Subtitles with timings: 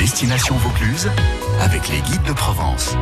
[0.00, 1.10] Destination Vaucluse
[1.60, 2.96] avec les guides de Provence.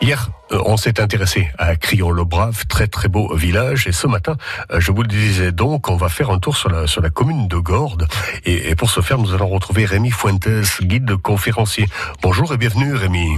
[0.00, 3.86] Hier, euh, on s'est intéressé à Crillon-le-Brave, très très beau village.
[3.86, 4.38] Et ce matin,
[4.72, 7.10] euh, je vous le disais donc, on va faire un tour sur la, sur la
[7.10, 8.06] commune de Gordes.
[8.46, 10.48] Et, et pour ce faire, nous allons retrouver Rémi Fuentes,
[10.80, 11.84] guide conférencier.
[12.22, 13.28] Bonjour et bienvenue Rémi.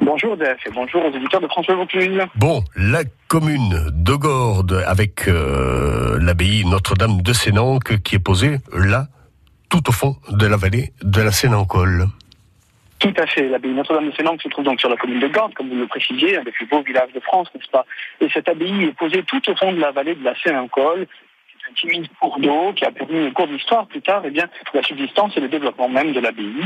[0.00, 2.22] Bonjour Def et bonjour aux éditeurs de François Vaucluse.
[2.36, 9.08] Bon, la commune de Gordes avec euh, l'abbaye Notre-Dame de Sénanque qui est posée là,
[9.68, 12.06] tout au fond de la vallée de la Sénancole.
[12.98, 13.48] Tout à fait.
[13.48, 15.86] L'abbaye Notre-Dame de Sénanque se trouve donc sur la commune de Gordes, comme vous le
[15.86, 17.86] précisiez, un des plus beaux villages de France, n'est-ce pas?
[18.20, 21.06] Et cette abbaye est posée tout au fond de la vallée de la Sénancole.
[21.70, 24.48] Un timide cours d'eau qui a permis au cours de l'histoire plus tard eh bien,
[24.72, 26.64] la subsistance et le développement même de l'abbaye.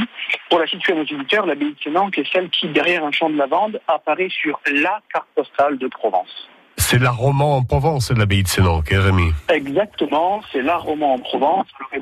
[0.48, 3.28] Pour la situer à nos auditeurs, l'abbaye de Sénanque est celle qui, derrière un champ
[3.28, 6.48] de lavande, apparaît sur la carte postale de Provence.
[6.92, 11.18] C'est la roman en Provence, l'abbaye de Sénanque, hein, Rémi Exactement, c'est la roman en
[11.20, 11.66] Provence.
[11.94, 11.98] Eh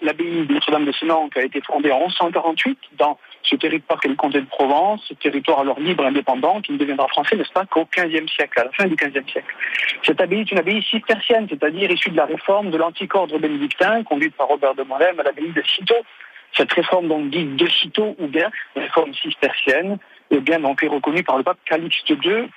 [0.00, 4.14] l'abbaye de Notre-Dame de Sénanque a été fondée en 1148 dans ce territoire qu'est le
[4.14, 7.84] comté de Provence, ce territoire alors libre indépendant qui ne deviendra français, n'est-ce pas, qu'au
[7.84, 9.54] XVe siècle, à la fin du XVe siècle.
[10.02, 14.04] Cette abbaye est une abbaye cistercienne, c'est-à-dire issue de la réforme de l'antique ordre bénédictin,
[14.04, 16.02] conduite par Robert de Molem à l'abbaye de Cîteaux.
[16.56, 19.98] Cette réforme, donc dite de Cîteaux, ou bien réforme cistercienne,
[20.30, 22.48] est bien donc est reconnue par le pape Calixte II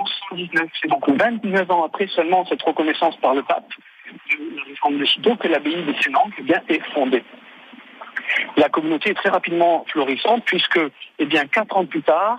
[0.00, 0.68] en 1119.
[0.80, 3.68] C'est donc 29 ans après seulement cette reconnaissance par le pape
[4.10, 7.24] de la réforme de Cîteaux que l'abbaye de Sénanque eh bien, est fondée.
[8.56, 10.80] La communauté est très rapidement florissante puisque,
[11.18, 12.38] eh bien, quatre ans plus tard,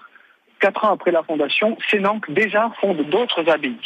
[0.60, 3.78] quatre ans après la fondation, Sénanque déjà fonde d'autres abbayes.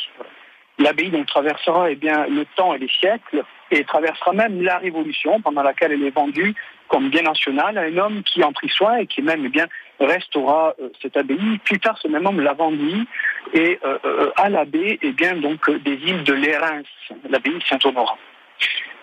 [0.78, 5.94] L'abbaye traversera eh le temps et les siècles et traversera même la Révolution pendant laquelle
[5.94, 6.54] elle est vendue
[6.88, 9.68] comme bien national à un homme qui en prit soin et qui même eh bien,
[10.00, 11.58] restaura euh, cette abbaye.
[11.64, 13.08] Plus tard, ce même homme la vendit
[13.54, 16.84] et euh, euh, à l'abbé eh bien, donc, des îles de l'Érins,
[17.30, 18.18] l'abbaye Saint-Honorat.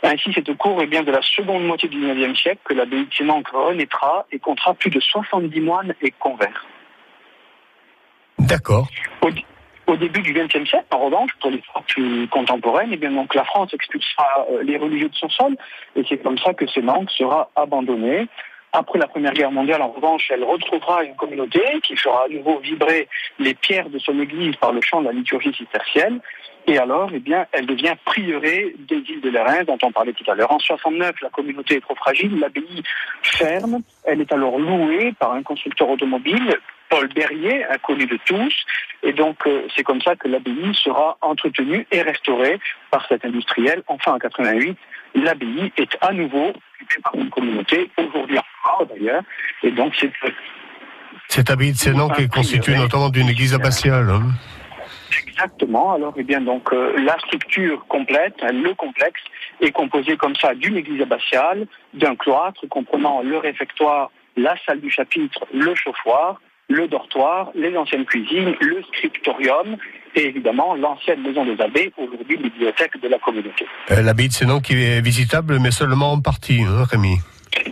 [0.05, 3.15] Ainsi, c'est au cours bien, de la seconde moitié du XIXe siècle que l'abbaye de
[3.15, 6.67] Sénanque renaîtra et comptera plus de 70 moines et convers.
[8.39, 8.89] D'accord.
[9.93, 13.45] Au, début du XXe siècle, en revanche, pour l'histoire plus contemporaine, eh bien, donc, la
[13.45, 15.57] France expulsera les religieux de son sol
[15.97, 18.27] et c'est comme ça que Sénanque sera abandonnée.
[18.75, 22.59] Après la Première Guerre mondiale, en revanche, elle retrouvera une communauté qui fera à nouveau
[22.59, 23.07] vibrer
[23.39, 26.21] les pierres de son église par le chant de la liturgie cistercienne.
[26.67, 30.29] Et alors, eh bien, elle devient prieuré des îles de l'Airain, dont on parlait tout
[30.31, 30.53] à l'heure.
[30.53, 32.83] En 69, la communauté est trop fragile, l'abbaye
[33.23, 33.83] ferme.
[34.05, 36.57] Elle est alors louée par un constructeur automobile,
[36.93, 38.55] Paul Berrier, inconnu de tous.
[39.03, 42.61] Et donc, euh, c'est comme ça que l'abbaye sera entretenue et restaurée
[42.91, 43.83] par cet industriel.
[43.87, 44.77] Enfin, en 88,
[45.15, 49.23] l'abbaye est à nouveau occupée par une communauté, aujourd'hui encore d'ailleurs.
[49.63, 50.13] Et donc, c'est...
[51.29, 54.11] Cette abbaye de Sénan qui est constituée notamment d'une église abbatiale.
[54.11, 54.25] Hein
[55.27, 55.95] Exactement.
[55.95, 59.23] Alors, eh bien, donc, euh, la structure complète, hein, le complexe,
[59.63, 64.91] est composé comme ça d'une église abbatiale, d'un cloître comprenant le réfectoire, la salle du
[64.91, 69.77] chapitre, le chauffoir, le dortoir, les anciennes cuisines, le scriptorium
[70.15, 73.67] et évidemment l'ancienne maison des abbés, aujourd'hui bibliothèque de la communauté.
[73.91, 77.19] Euh, L'abbaye de Sénan qui est visitable, mais seulement en partie, hein, Rémi?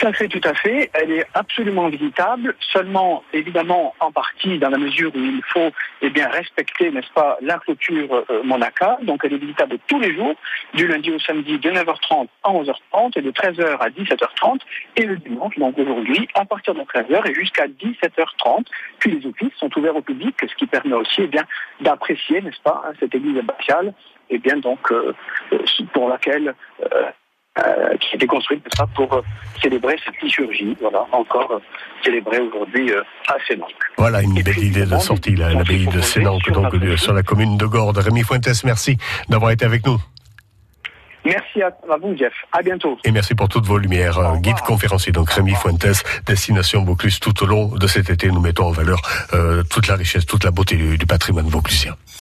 [0.00, 0.90] Tout à fait, tout à fait.
[0.94, 6.08] Elle est absolument visitable, seulement évidemment en partie dans la mesure où il faut eh
[6.08, 8.96] bien, respecter, n'est-ce pas, la clôture euh, monacale.
[9.02, 10.34] Donc elle est visitable tous les jours,
[10.72, 14.60] du lundi au samedi de 9h30 à 11h30 et de 13h à 17h30
[14.96, 18.64] et le dimanche, donc aujourd'hui, à partir de 13h et jusqu'à 17h30.
[19.00, 21.44] Puis les offices sont ouverts au public, ce qui permet aussi eh bien,
[21.82, 23.92] d'apprécier, n'est-ce pas, hein, cette église abbatiale,
[24.30, 25.12] et eh bien donc euh,
[25.92, 27.10] pour laquelle euh,
[27.58, 29.22] euh, qui a été construite ça, pour euh,
[29.60, 30.76] célébrer cette liturgie.
[30.80, 31.58] Voilà, encore euh,
[32.04, 32.92] célébrée aujourd'hui
[33.26, 33.72] à Sénanque.
[33.98, 37.98] Voilà une belle idée de sortie, l'abbaye de Sénanque, donc sur la commune de Gordes.
[37.98, 38.96] Rémi Fuentes, merci
[39.28, 40.00] d'avoir été avec nous.
[41.24, 42.32] Merci à, vous, Jeff.
[42.52, 42.96] À bientôt.
[43.04, 44.18] Et merci pour toutes vos lumières.
[44.36, 47.20] Guide conférencier, donc Rémi Fuentes, Destination Vaucluse.
[47.20, 49.00] Tout au long de cet été, nous mettons en valeur
[49.34, 51.96] euh, toute la richesse, toute la beauté du, du patrimoine vauclusien.